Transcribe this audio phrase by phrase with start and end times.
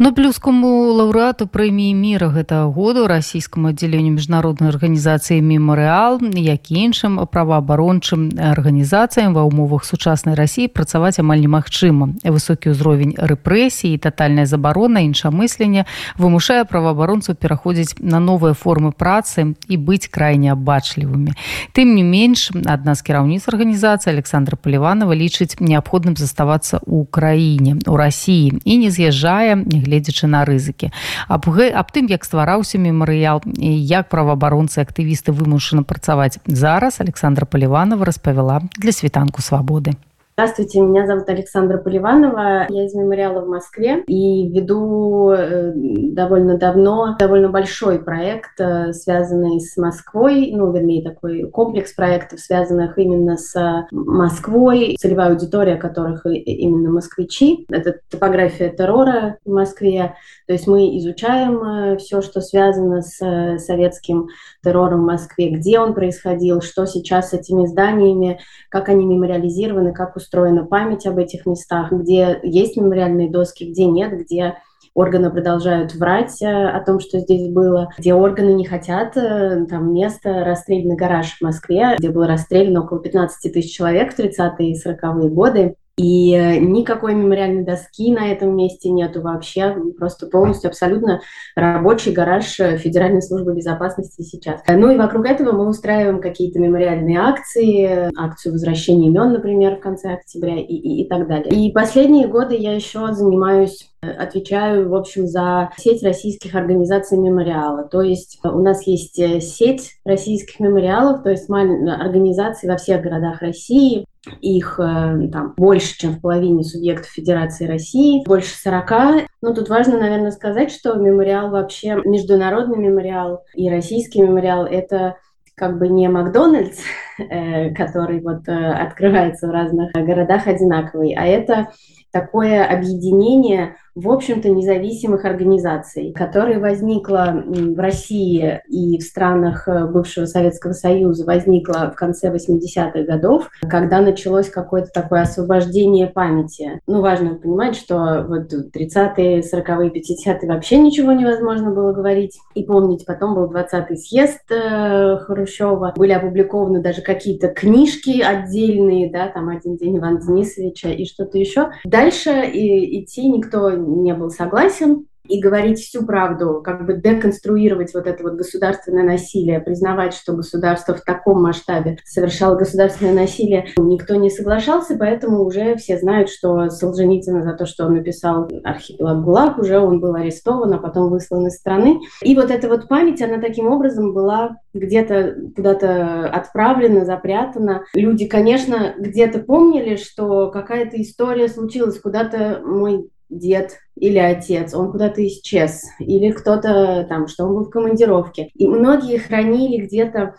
[0.00, 9.36] Нобелевскому лаўрэату прэміі міра гэтага году расійскаму аддзяленню міжнароднай арганізацыі мемарыал як іншым праваабарончым арганізацыям
[9.36, 12.16] ва ўмовах сучаснай рассіі працаваць амаль немагчыма.
[12.24, 15.84] Высокі ўзровень рэпрэсіі татальная забарона іншамыслення
[16.16, 21.36] вымушае праваабаронцаў пераходзіць на новыя формы працы і быць крайне абачлівымі
[21.76, 28.00] тым не менш адна з кіраўніц арганізацыі александра паліванова лічыць неабходным заставацца ў краіне у
[28.00, 30.91] рассіі і не з'язджае нягледзячы на рызыкі
[31.27, 38.05] аб, аб тым як ствараўся мемарыял і як праваабаронцы актывісты вымушаны працаваць зараз александра паліванова
[38.05, 39.97] распавяла для світанку свабоды
[40.40, 47.14] Здравствуйте, меня зовут Александра Поливанова, я из мемориала в Москве и веду э, довольно давно
[47.18, 53.86] довольно большой проект, э, связанный с Москвой, ну, вернее, такой комплекс проектов, связанных именно с
[53.90, 57.66] Москвой, целевая аудитория которых именно москвичи.
[57.68, 60.14] Это топография террора в Москве,
[60.46, 64.28] то есть мы изучаем э, все, что связано с советским
[64.64, 70.16] террором в Москве, где он происходил, что сейчас с этими зданиями, как они мемориализированы, как
[70.16, 74.54] устроены устроена память об этих местах, где есть мемориальные доски, где нет, где
[74.94, 79.92] органы продолжают врать э, о том, что здесь было, где органы не хотят, э, там
[79.92, 84.76] место расстрельный гараж в Москве, где было расстреляно около 15 тысяч человек в 30-е и
[84.76, 85.74] 40-е годы.
[86.00, 89.76] И э, никакой мемориальной доски на этом месте нету вообще.
[89.98, 91.20] Просто полностью абсолютно
[91.54, 94.62] рабочий гараж э, Федеральной службы безопасности сейчас.
[94.66, 100.14] Ну и вокруг этого мы устраиваем какие-то мемориальные акции, акцию возвращения имен, например, в конце
[100.14, 101.52] октября и, и, и так далее.
[101.52, 107.84] И последние годы я еще занимаюсь отвечаю, в общем, за сеть российских организаций мемориала.
[107.84, 114.06] То есть у нас есть сеть российских мемориалов, то есть организации во всех городах России,
[114.40, 119.26] их э, там больше, чем в половине субъектов Федерации России, больше 40.
[119.40, 125.16] Но тут важно, наверное, сказать, что мемориал вообще, международный мемориал и российский мемориал— это
[125.54, 126.78] как бы не Макдональдс,
[127.18, 131.70] э, который вот э, открывается в разных городах одинаковый, а это
[132.12, 140.26] такое объединение в общем-то, независимых организаций, которая возникла в России и в странах э, бывшего
[140.26, 146.80] Советского Союза, возникла в конце 80-х годов, когда началось какое-то такое освобождение памяти.
[146.86, 153.04] Ну, важно понимать, что вот 30-е, 40-е, 50-е вообще ничего невозможно было говорить и помнить.
[153.04, 159.76] Потом был 20-й съезд э, Хрущева, были опубликованы даже какие-то книжки отдельные, да, там «Один
[159.76, 161.70] день Ивана Денисовича» и что-то еще.
[161.84, 168.06] Дальше и, идти никто не был согласен и говорить всю правду, как бы деконструировать вот
[168.06, 174.30] это вот государственное насилие, признавать, что государство в таком масштабе совершало государственное насилие, никто не
[174.30, 179.78] соглашался, поэтому уже все знают, что Солженицына за то, что он написал «Архипелаг ГУЛАГ», уже
[179.78, 182.00] он был арестован, а потом выслан из страны.
[182.22, 187.84] И вот эта вот память, она таким образом была где-то куда-то отправлена, запрятана.
[187.94, 195.26] Люди, конечно, где-то помнили, что какая-то история случилась, куда-то мой дед или отец, он куда-то
[195.26, 198.50] исчез, или кто-то там, что он был в командировке.
[198.54, 200.34] И многие хранили где-то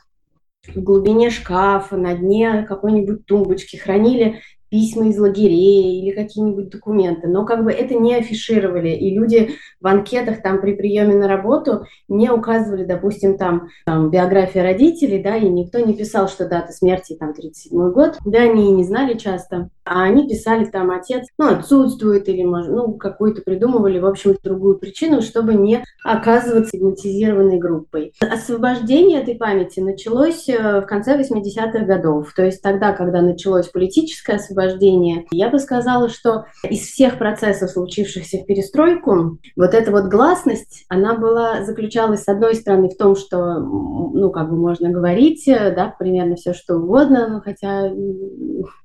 [0.68, 7.45] в глубине шкафа, на дне какой-нибудь тумбочки, хранили письма из лагерей или какие-нибудь документы, но
[7.45, 9.51] как бы это не афишировали, и люди
[9.81, 15.35] в анкетах там при приеме на работу не указывали, допустим, там, там биография родителей, да,
[15.35, 19.69] и никто не писал, что дата смерти там 37 год, да, они не знали часто,
[19.83, 24.77] а они писали там отец, ну, отсутствует или, может, ну, какую-то придумывали, в общем, другую
[24.77, 28.13] причину, чтобы не оказываться стигматизированной группой.
[28.21, 34.38] Освобождение этой памяти началось э, в конце 80-х годов, то есть тогда, когда началось политическое
[34.38, 35.25] освобождение, освобождения.
[35.31, 41.16] Я бы сказала, что из всех процессов, случившихся в перестройку, вот эта вот гласность, она
[41.16, 46.36] была, заключалась, с одной стороны, в том, что, ну, как бы можно говорить, да, примерно
[46.36, 47.91] все, что угодно, ну, хотя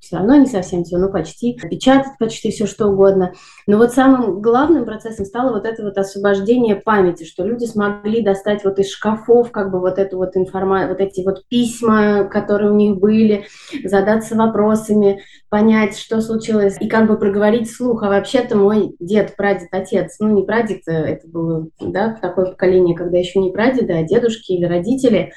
[0.00, 3.32] все равно не совсем все, ну, почти, печатать почти все, что угодно.
[3.66, 8.64] Но вот самым главным процессом стало вот это вот освобождение памяти, что люди смогли достать
[8.64, 12.74] вот из шкафов, как бы вот эту вот информацию, вот эти вот письма, которые у
[12.74, 13.46] них были,
[13.84, 15.22] задаться вопросами,
[15.56, 20.28] понять, что случилось, и как бы проговорить вслух, а вообще-то мой дед, прадед, отец, ну
[20.28, 24.66] не прадед, э, это было да, такое поколение, когда еще не прадеды, а дедушки или
[24.66, 25.32] родители,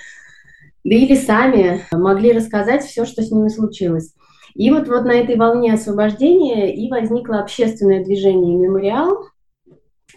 [0.84, 4.14] да или сами могли рассказать все, что с ними случилось.
[4.56, 9.24] И вот, вот на этой волне освобождения и возникло общественное движение «Мемориал»,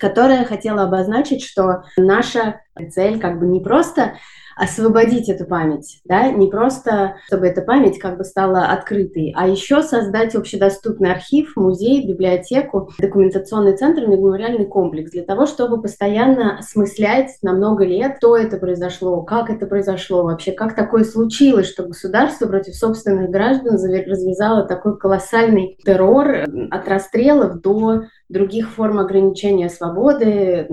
[0.01, 2.61] которое хотело обозначить, что наша
[2.91, 4.15] цель как бы не просто
[4.57, 9.83] освободить эту память, да, не просто, чтобы эта память как бы стала открытой, а еще
[9.83, 17.53] создать общедоступный архив, музей, библиотеку, документационный центр, мемориальный комплекс для того, чтобы постоянно осмыслять на
[17.53, 22.75] много лет, что это произошло, как это произошло вообще, как такое случилось, что государство против
[22.75, 30.67] собственных граждан развязало такой колоссальный террор от расстрелов до других форм ограничения свободы,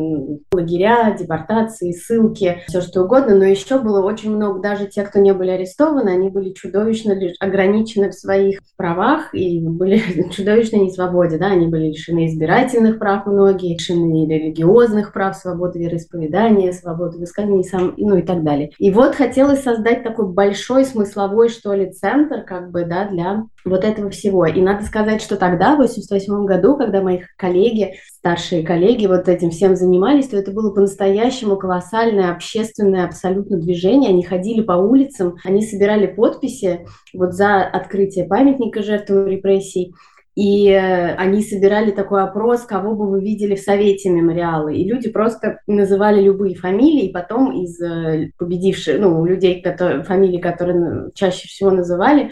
[0.52, 5.34] лагеря, депортации, ссылки, все что угодно, но еще было очень много, даже те, кто не
[5.34, 10.02] были арестованы, они были чудовищно ограничены в своих правах и были
[10.32, 16.72] чудовищно не свободе, да, они были лишены избирательных прав многие, лишены религиозных прав, свободы вероисповедания,
[16.72, 18.72] свободы высказывания, сам, ну и так далее.
[18.78, 23.84] И вот хотелось создать такой большой смысловой, что ли, центр, как бы, да, для вот
[23.84, 24.46] этого всего.
[24.46, 29.52] И надо сказать, что тогда, в 88 году, когда мои коллеги, старшие коллеги вот этим
[29.52, 34.10] всем занимались, то это было по-настоящему колоссальное общественное абсолютно движение.
[34.10, 39.94] Они ходили по улицам, они собирали подписи вот за открытие памятника жертвам репрессий.
[40.40, 44.70] И э, они собирали такой опрос, кого бы вы видели в Совете мемориала.
[44.70, 50.40] И люди просто называли любые фамилии, и потом из э, победивших, ну, людей, которые, фамилии,
[50.40, 52.32] которые чаще всего называли,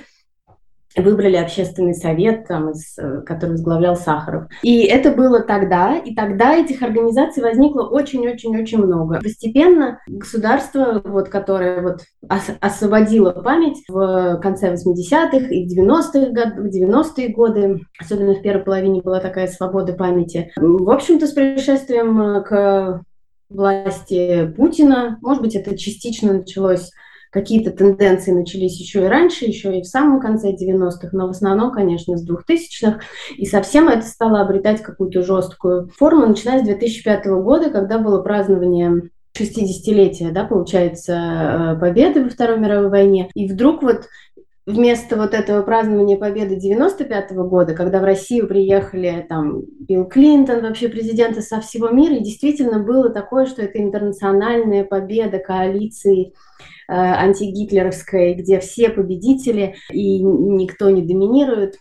[1.02, 4.46] выбрали общественный совет, там, из, э, который возглавлял Сахаров.
[4.64, 9.20] И это было тогда, и тогда этих организаций возникло очень-очень-очень много.
[9.22, 16.54] Постепенно государство, вот, которое вот ос освободило память в конце 80-х и в 90-х год,
[16.58, 20.52] в 90-е годы, особенно в первой половине была такая свобода памяти.
[20.58, 23.02] В общем-то, с пришествием к
[23.50, 26.92] власти Путина, может быть, это частично началось
[27.32, 31.72] Какие-то тенденции начались еще и раньше, еще и в самом конце 90-х, но в основном,
[31.72, 33.00] конечно, с 2000-х.
[33.36, 39.10] И совсем это стало обретать какую-то жесткую форму, начиная с 2005 года, когда было празднование
[39.38, 43.30] 60-летия, да, получается, э, победы во Второй мировой войне.
[43.36, 44.08] И вдруг вот
[44.68, 50.62] вместо вот этого празднования победы 95 -го года, когда в Россию приехали там Билл Клинтон,
[50.62, 56.34] вообще президенты со всего мира, и действительно было такое, что это интернациональная победа коалиции
[56.90, 61.76] Э, антигитлеровской, где все победители и никто не доминирует,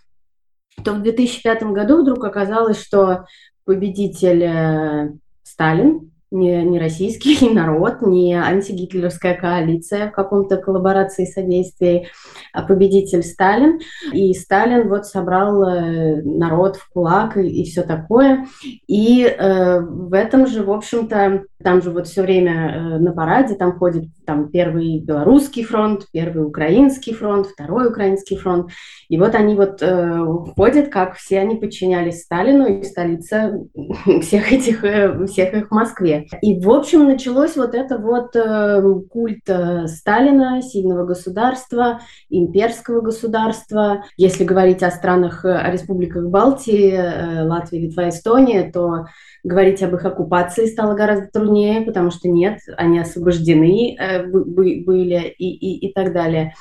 [0.84, 3.24] то в 2005 году вдруг оказалось, что
[3.64, 5.12] победитель э,
[5.44, 12.08] Сталин, не, не российский народ, не антигитлеровская коалиция в каком-то коллаборации содействии,
[12.52, 13.80] а победитель Сталин.
[14.12, 18.46] И Сталин вот собрал э, народ в кулак и, и все такое.
[18.86, 23.54] И э, в этом же, в общем-то, там же вот все время э, на параде
[23.54, 28.70] там ходит там первый белорусский фронт, первый украинский фронт, второй украинский фронт.
[29.08, 30.24] И вот они вот э,
[30.56, 33.58] ходят, как все они подчинялись Сталину и столица
[34.20, 36.26] всех этих, э, всех их в Москве.
[36.42, 44.04] И, в общем, началось вот это вот э, культ э, Сталина, сильного государства, имперского государства.
[44.16, 49.06] Если говорить о странах, о республиках Балтии, э, Латвии, Литва, Эстония, то
[49.46, 55.50] говорить об их оккупации стало гораздо труднее, потому что нет, они освобождены э, были и,
[55.50, 56.54] и, и так далее.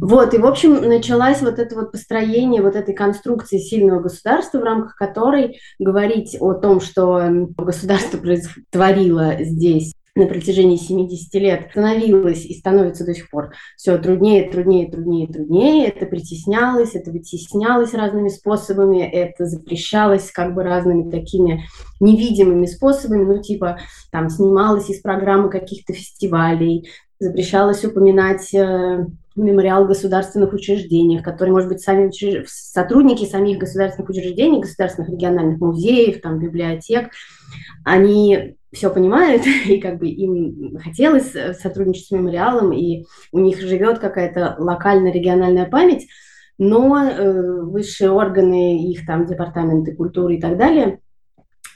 [0.00, 4.64] Вот, и, в общем, началось вот это вот построение вот этой конструкции сильного государства, в
[4.64, 7.22] рамках которой говорить о том, что
[7.56, 8.18] государство
[8.70, 14.88] творило здесь на протяжении 70 лет становилось и становится до сих пор все труднее, труднее,
[14.88, 15.88] труднее, труднее.
[15.88, 21.64] Это притеснялось, это вытеснялось разными способами, это запрещалось как бы разными такими
[22.00, 23.78] невидимыми способами, ну типа
[24.12, 28.54] там снималось из программы каких-то фестивалей, запрещалось упоминать
[29.36, 32.10] мемориал государственных учреждениях, которые, может быть, сами
[32.46, 37.10] сотрудники самих государственных учреждений, государственных региональных музеев, там, библиотек,
[37.84, 43.60] они все понимают, и как бы им хотелось э, сотрудничать с мемориалом, и у них
[43.60, 46.06] живет какая-то локально-региональная память,
[46.58, 51.00] но э, высшие органы, их там департаменты культуры и так далее,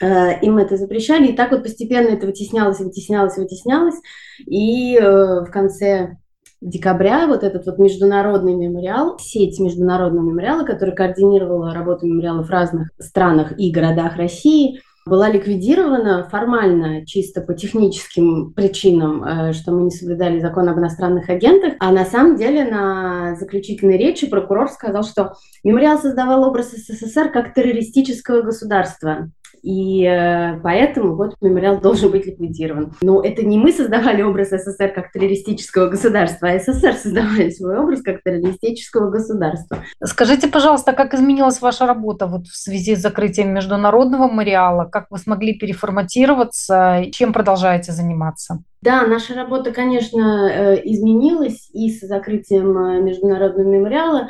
[0.01, 3.99] э, им это запрещали, и так вот постепенно это вытеснялось, вытеснялось, вытеснялось,
[4.45, 6.17] и в конце
[6.61, 12.89] декабря вот этот вот международный мемориал, сеть международного мемориала, которая координировала работу мемориалов в разных
[12.99, 19.91] странах и городах России, была ликвидирована формально, чисто по техническим причинам, э, что мы не
[19.91, 25.33] соблюдали закон об иностранных агентах, а на самом деле на заключительной речи прокурор сказал, что
[25.63, 29.31] мемориал создавал образ СССР как террористического государства.
[29.61, 32.93] И э, поэтому вот мемориал должен быть ликвидирован.
[33.01, 38.01] Но это не мы создавали образ СССР как террористического государства, а СССР создавали свой образ
[38.01, 39.79] как террористического государства.
[40.03, 44.85] Скажите, пожалуйста, как изменилась ваша работа вот в связи с закрытием международного мемориала?
[44.85, 47.05] Как вы смогли переформатироваться?
[47.11, 48.63] Чем продолжаете заниматься?
[48.81, 54.29] Да, наша работа, конечно, э, изменилась и с закрытием э, международного мемориала.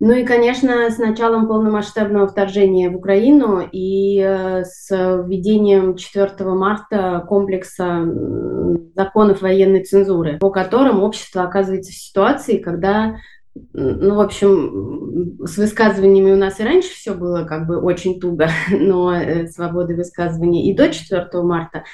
[0.00, 7.24] Ну и, конечно, с началом полномасштабного вторжения в Украину и э, с введением 4 марта
[7.28, 8.06] комплекса
[8.94, 13.16] законов военной цензуры, по которым общество оказывается в ситуации, когда
[13.72, 18.48] ну, в общем, с высказываниями у нас и раньше все было как бы очень туго,
[18.70, 21.84] но э, свободы высказывания и до 4 марта.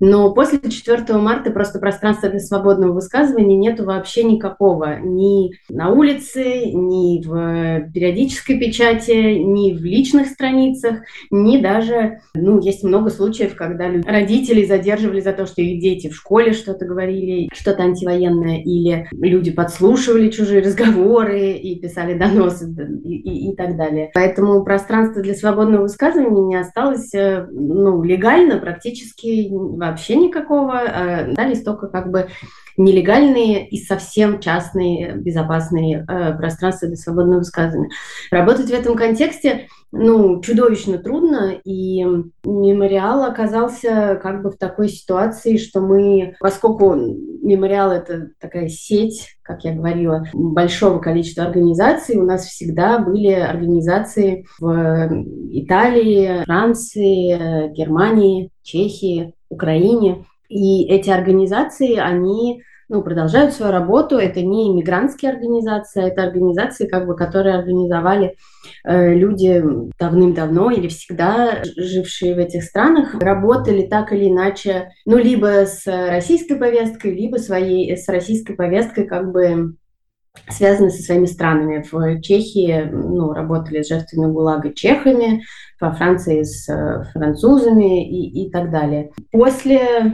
[0.00, 4.98] Но после 4 марта просто пространства для свободного высказывания нету вообще никакого.
[5.00, 12.82] Ни на улице, ни в периодической печати, ни в личных страницах, ни даже, ну, есть
[12.84, 17.82] много случаев, когда родители задерживали за то, что их дети в школе что-то говорили, что-то
[17.82, 22.66] антивоенное, или люди подслушивали чужие разговоры, разговоры и писали доносы
[23.04, 24.10] и, и, и так далее.
[24.14, 30.78] Поэтому пространство для свободного высказывания не осталось э, ну, легально практически вообще никакого.
[30.78, 32.28] А дались только как бы
[32.78, 37.90] нелегальные и совсем частные безопасные э, пространства для свободного высказывания.
[38.30, 42.04] Работать в этом контексте ну, чудовищно трудно, и
[42.44, 49.64] мемориал оказался как бы в такой ситуации, что мы, поскольку мемориал— это такая сеть, как
[49.64, 59.34] я говорила, большого количества организаций, у нас всегда были организации в Италии, Франции, Германии, Чехии,
[59.48, 64.16] Украине, и эти организации, они ну, продолжают свою работу.
[64.16, 68.36] Это не иммигрантские организации, это организации, как бы, которые организовали
[68.84, 69.62] э, люди
[69.98, 76.56] давным-давно или всегда жившие в этих странах, работали так или иначе, ну, либо с российской
[76.56, 79.74] повесткой, либо своей, с российской повесткой как бы
[80.48, 81.84] связаны со своими странами.
[81.90, 85.42] В Чехии ну, работали с жертвами ГУЛАГа чехами,
[85.80, 89.10] во Франции с э, французами и, и так далее.
[89.32, 90.12] После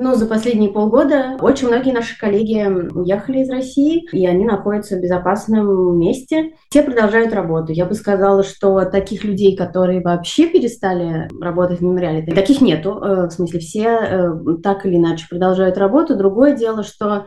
[0.00, 5.00] ну, за последние полгода очень многие наши коллеги уехали из России, и они находятся в
[5.00, 6.54] безопасном месте.
[6.70, 7.72] Все продолжают работу.
[7.72, 12.98] Я бы сказала, что таких людей, которые вообще перестали работать в мемориале, таких нету.
[13.02, 14.30] Э, в смысле, все э,
[14.62, 16.16] так или иначе продолжают работу.
[16.16, 17.26] Другое дело, что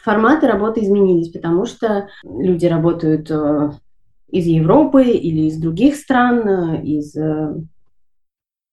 [0.00, 3.70] форматы работы изменились, потому что люди работают э,
[4.28, 7.16] из Европы или из других стран, из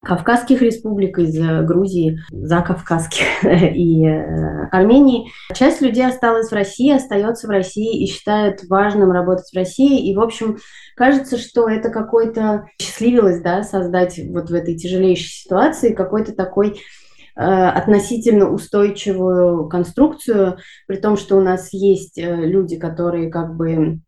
[0.01, 5.29] Кавказских республик, из э, Грузии, закавказских и э, Армении.
[5.53, 10.09] Часть людей осталась в России, остается в России и считает важным работать в России.
[10.09, 10.57] И, в общем,
[10.95, 16.79] кажется, что это какой-то счастливилось, да, создать вот в этой тяжелейшей ситуации какой-то такой
[17.35, 23.99] э, относительно устойчивую конструкцию, при том, что у нас есть люди, которые как бы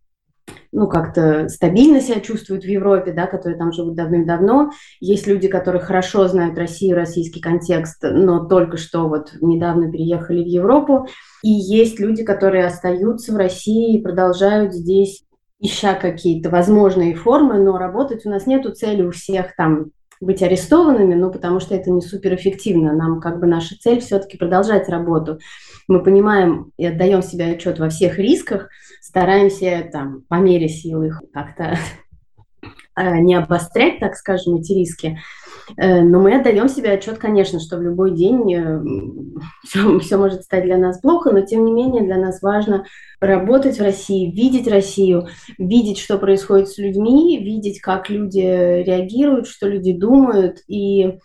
[0.71, 4.71] ну, как-то стабильно себя чувствуют в Европе, да, которые там живут давным-давно.
[4.99, 10.47] Есть люди, которые хорошо знают Россию, российский контекст, но только что вот недавно переехали в
[10.47, 11.07] Европу.
[11.43, 15.23] И есть люди, которые остаются в России и продолжают здесь,
[15.59, 21.15] ища какие-то возможные формы, но работать у нас нету цели у всех там быть арестованными,
[21.15, 22.93] ну, потому что это не суперэффективно.
[22.93, 25.39] Нам как бы наша цель все-таки продолжать работу.
[25.87, 28.69] Мы понимаем и отдаем себе отчет во всех рисках,
[29.01, 31.75] стараемся там по мере сил их как-то
[32.95, 35.19] э, не обострять, так скажем, эти риски.
[35.77, 38.43] Э, но мы отдаем себе отчет, конечно, что в любой день
[39.63, 42.85] все, э, все может стать для нас плохо, но тем не менее для нас важно
[43.19, 49.67] работать в России, видеть Россию, видеть, что происходит с людьми, видеть, как люди реагируют, что
[49.67, 50.59] люди думают.
[50.67, 51.19] И,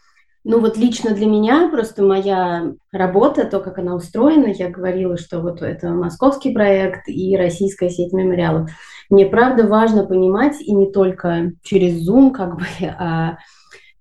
[0.44, 5.40] ну вот лично для меня просто моя работа, то, как она устроена, я говорила, что
[5.40, 8.70] вот это московский проект и российская сеть мемориалов.
[9.08, 12.66] Мне правда важно понимать, и не только через Zoom, как бы,
[12.98, 13.38] а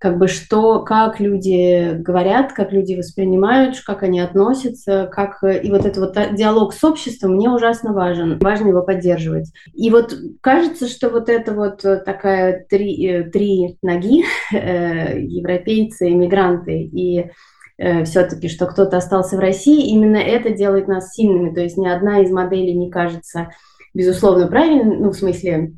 [0.06, 5.84] как бы что, как люди говорят, как люди воспринимают, как они относятся, как и вот
[5.84, 9.52] этот вот диалог с обществом мне ужасно важен, важно его поддерживать.
[9.74, 16.84] И вот кажется, что вот это вот такая три, э, три ноги, э, европейцы, иммигранты
[16.84, 17.32] и
[17.80, 21.52] э, все-таки, что кто-то остался в России, именно это делает нас сильными.
[21.52, 23.50] То есть ни одна из моделей не кажется
[23.96, 25.72] безусловно правильной, ну, в смысле,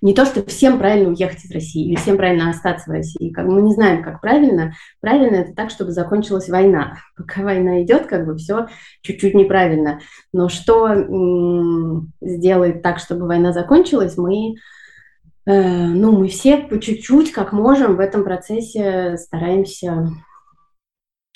[0.00, 3.30] не то, что всем правильно уехать из России или всем правильно остаться в России.
[3.30, 4.74] Как мы не знаем, как правильно.
[5.00, 6.98] Правильно это так, чтобы закончилась война.
[7.16, 8.66] Пока война идет, как бы все
[9.02, 10.00] чуть-чуть неправильно.
[10.32, 14.56] Но что м- сделает так, чтобы война закончилась, мы
[15.46, 20.10] э, ну, мы все по чуть-чуть, как можем, в этом процессе стараемся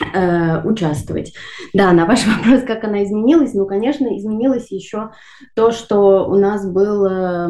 [0.01, 1.33] э, участвовать.
[1.75, 5.11] Да, на ваш вопрос, как она изменилась, ну, конечно, изменилось еще
[5.55, 7.49] то, что у нас был э,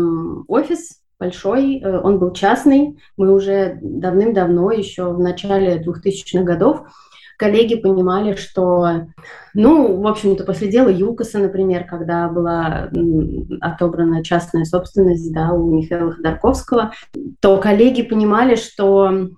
[0.49, 6.85] офис большой, э, он был частный, мы уже давным-давно, еще в начале 2000-х годов,
[7.41, 9.07] коллеги понимали, что,
[9.55, 12.91] ну, в общем-то, после дела ЮКОСа, например, когда была
[13.63, 16.93] отобрана частная собственность да, у Михаила Ходорковского,
[17.41, 19.31] то коллеги понимали, что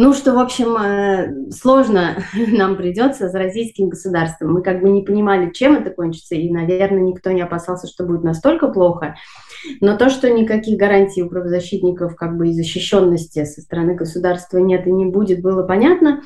[0.00, 4.54] ну, что, в общем, э, сложно нам придется с российским государством.
[4.54, 8.24] Мы как бы не понимали, чем это кончится, и, наверное, никто не опасался, что будет
[8.24, 9.16] настолько плохо.
[9.82, 14.86] Но то, что никаких гарантий у правозащитников как бы и защищенности со стороны государства нет
[14.86, 16.22] и не будет, было понятно.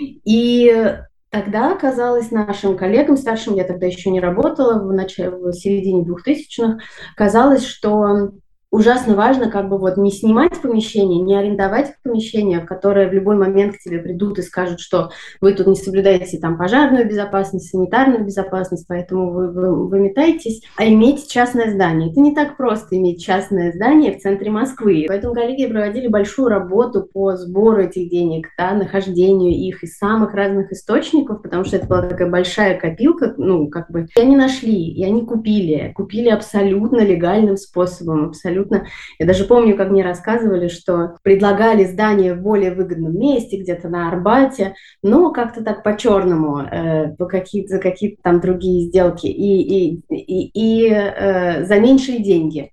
[0.00, 0.96] И
[1.30, 6.78] тогда казалось нашим коллегам, старшим, я тогда еще не работала, в, начале, в середине 2000-х,
[7.16, 8.30] казалось, что
[8.76, 13.76] ужасно важно как бы вот не снимать помещение, не арендовать помещение, которое в любой момент
[13.76, 18.84] к тебе придут и скажут, что вы тут не соблюдаете там пожарную безопасность, санитарную безопасность,
[18.86, 22.10] поэтому вы, вы выметаетесь, а иметь частное здание.
[22.10, 25.06] Это не так просто иметь частное здание в центре Москвы.
[25.08, 30.70] Поэтому коллеги проводили большую работу по сбору этих денег, да, нахождению их из самых разных
[30.70, 35.02] источников, потому что это была такая большая копилка, ну, как бы, и они нашли, и
[35.02, 38.88] они купили, купили абсолютно легальным способом, абсолютно абсолютно.
[39.18, 44.08] Я даже помню, как мне рассказывали, что предлагали здание в более выгодном месте, где-то на
[44.08, 50.00] Арбате, но как-то так по-черному, э, по какие-то, за какие-то там другие сделки и, и,
[50.10, 52.70] и, и э, за меньшие деньги.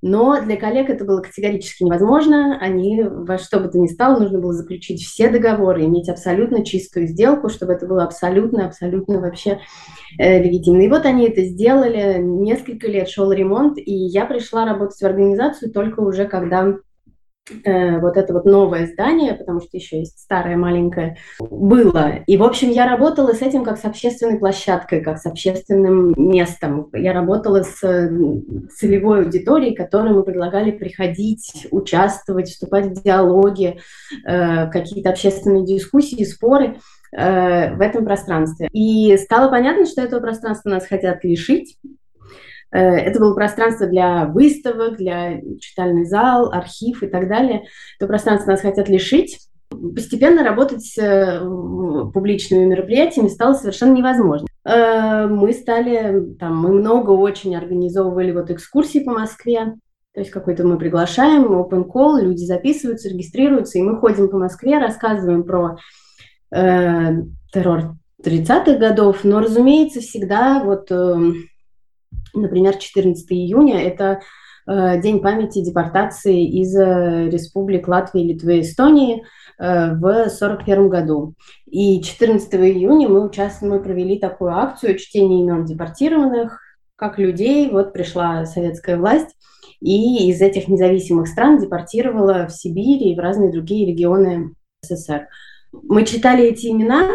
[0.00, 2.58] Но для коллег это было категорически невозможно.
[2.60, 7.08] Они во что бы то ни стало, нужно было заключить все договоры, иметь абсолютно чистую
[7.08, 9.60] сделку, чтобы это было абсолютно, абсолютно вообще
[10.18, 10.82] э, легитимно.
[10.82, 12.18] И вот они это сделали.
[12.18, 16.74] Несколько лет шел ремонт, и я пришла работать в организацию только уже когда
[17.64, 22.16] э, вот это вот новое здание, потому что еще есть старое маленькое, было.
[22.26, 26.88] И, в общем, я работала с этим как с общественной площадкой, как с общественным местом.
[26.92, 27.78] Я работала с
[28.76, 33.78] целевой аудиторией, которой мы предлагали приходить, участвовать, вступать в диалоги,
[34.26, 36.76] э, какие-то общественные дискуссии, споры
[37.12, 38.68] э, в этом пространстве.
[38.72, 41.78] И стало понятно, что этого пространства нас хотят лишить,
[42.76, 47.64] это было пространство для выставок, для читальный зал, архив и так далее.
[47.98, 49.38] Это пространство нас хотят лишить.
[49.70, 51.40] Постепенно работать с э,
[52.12, 54.48] публичными мероприятиями стало совершенно невозможно.
[54.64, 59.74] Э, мы стали, там, мы много очень организовывали вот экскурсии по Москве,
[60.14, 64.78] то есть какой-то мы приглашаем, open call, люди записываются, регистрируются, и мы ходим по Москве,
[64.78, 65.76] рассказываем про
[66.50, 71.32] э, террор 30-х годов, но, разумеется, всегда вот э,
[72.38, 74.20] Например, 14 июня– это
[74.66, 79.24] э, День памяти депортации из э, республик Латвии, Литвы и Эстонии
[79.58, 81.34] э, в 1941 году.
[81.66, 86.60] И 14 июня мы, участвовали, мы провели такую акцию чтения имен депортированных,
[86.96, 87.70] как людей.
[87.70, 89.34] Вот пришла советская власть
[89.80, 95.28] и из этих независимых стран депортировала в Сибирь и в разные другие регионы СССР.
[95.72, 97.08] Мы читали эти имена,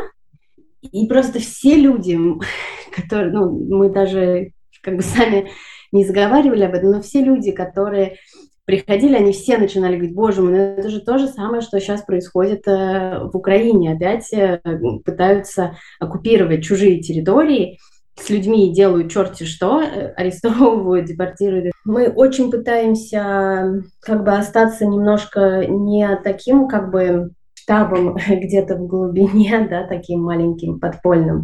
[0.81, 2.17] и просто все люди,
[2.95, 4.51] которые, ну, мы даже
[4.83, 5.49] как бы сами
[5.91, 8.17] не заговаривали об этом, но все люди, которые
[8.65, 12.03] приходили, они все начинали говорить, боже мой, ну это же то же самое, что сейчас
[12.03, 13.93] происходит э, в Украине.
[13.93, 14.61] Опять э,
[15.03, 17.77] пытаются оккупировать чужие территории,
[18.15, 21.73] с людьми делают черти что, э, арестовывают, депортируют.
[21.83, 29.67] Мы очень пытаемся как бы остаться немножко не таким как бы штабом где-то в глубине,
[29.69, 31.43] да, таким маленьким подпольным,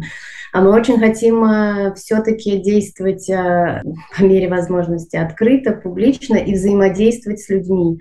[0.52, 3.82] а мы очень хотим э, все-таки действовать э,
[4.16, 7.98] по мере возможности открыто, публично и взаимодействовать с людьми.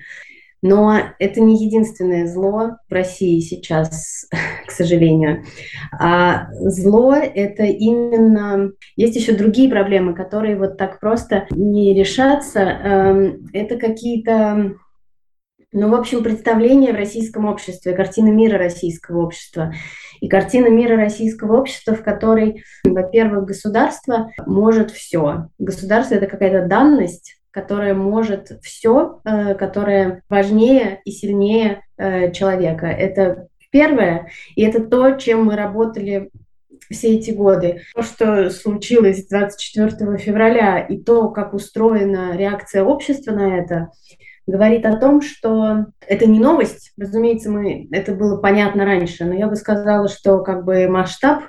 [0.61, 4.27] Но это не единственное зло в России сейчас,
[4.67, 5.43] к сожалению.
[5.97, 8.71] А зло— это именно...
[8.95, 12.59] Есть еще другие проблемы, которые вот так просто не решатся.
[12.59, 14.75] Эм, это какие-то
[15.71, 19.73] ну, в общем, представление в российском обществе, картина мира российского общества.
[20.19, 25.49] И картина мира российского общества, в которой, во-первых, государство может все.
[25.59, 32.87] Государство— это какая-то данность, которая может все, э, которая важнее и сильнее э, человека.
[32.87, 36.31] Это первое, и это то, чем мы работали
[36.91, 37.83] все эти годы.
[37.93, 43.91] То, что случилось 24 февраля, и то, как устроена реакция общества на это,
[44.49, 49.47] говорит о том, что это не новость, разумеется, мы, это было понятно раньше, но я
[49.47, 51.43] бы сказала, что как бы масштаб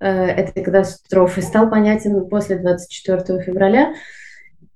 [0.00, 3.94] э, этой катастрофы стал понятен после 24 февраля.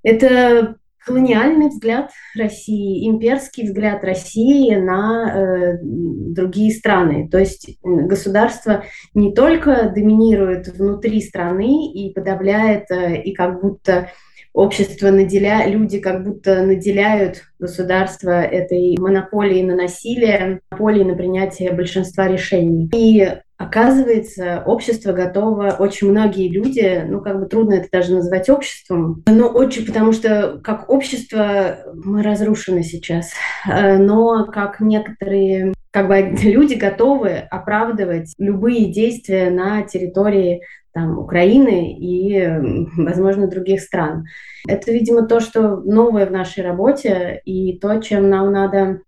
[0.03, 0.77] Это
[1.09, 7.29] колониальный взгляд России, имперский взгляд России на э, другие страны.
[7.31, 14.11] То есть государство не только доминирует внутри страны и подавляет, э, и как будто
[14.53, 22.29] общество наделяет, люди как будто наделяют государство этой монополией на насилие, монополией на принятие большинства
[22.29, 22.91] решений.
[22.95, 29.25] И Оказывается, общество готово, очень многие люди, ну как бы трудно это даже назвать обществом,
[29.27, 33.33] но очень, потому что как общество мы разрушены сейчас,
[33.69, 41.93] э, но как некоторые как бы люди готовы оправдывать любые действия на территории там, Украины
[41.93, 42.49] и,
[42.97, 44.25] возможно, других стран.
[44.67, 49.01] Это, видимо, то, что новое в нашей работе и то, чем нам надо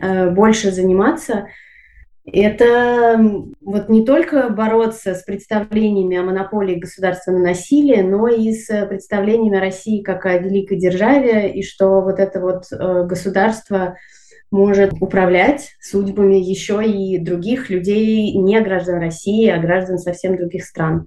[0.00, 1.48] э, больше заниматься–
[2.26, 3.20] это
[3.60, 9.58] вот не только бороться с представлениями о монополии государства на насилие, но и с представлениями
[9.58, 13.98] о России как о великой державе, и что вот это вот э, государство
[14.54, 21.06] может управлять судьбами еще и других людей, не граждан России, а граждан совсем других стран.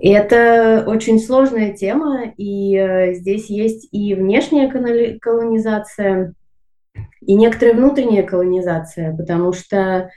[0.00, 6.34] И это очень сложная тема, и э, здесь есть и внешняя колонизация,
[7.20, 10.10] и некоторая внутренняя колонизация, потому что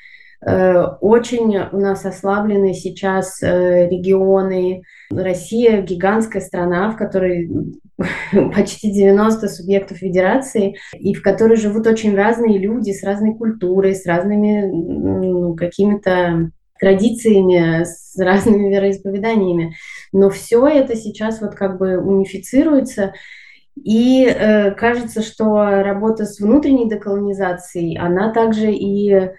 [0.45, 4.83] очень у нас ослаблены сейчас э, регионы.
[5.09, 7.49] Россия гигантская страна, в которой
[8.55, 14.05] почти 90 субъектов федерации, и в которой живут очень разные люди с разной культурой, с
[14.05, 19.75] разными ну, какими-то традициями, с разными вероисповеданиями.
[20.11, 23.13] Но все это сейчас вот как бы унифицируется,
[23.75, 29.31] и э, кажется, что работа с внутренней деколонизацией, она также и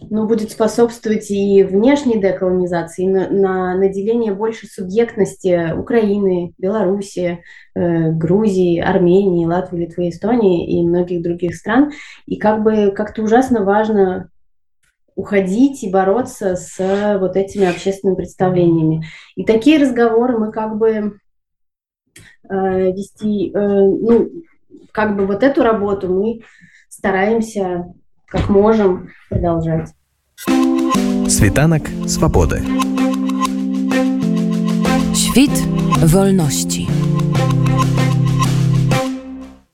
[0.00, 7.42] ну, будет способствовать и внешней деколонизации, и на, на наделение больше субъектности Украины, Белоруссии,
[7.74, 11.90] э, Грузии, Армении, Латвии, Литвы, Эстонии и многих других стран.
[12.26, 14.30] И как бы как-то ужасно важно
[15.16, 19.04] уходить и бороться с вот этими общественными представлениями.
[19.34, 21.18] И такие разговоры мы как бы
[22.48, 24.30] э, вести, э, ну,
[24.92, 26.42] как бы вот эту работу мы
[26.88, 27.92] стараемся
[28.28, 29.90] как можем продолжать.
[31.28, 32.62] Світанак свободы.
[35.14, 35.50] Świt
[36.02, 36.86] wolności.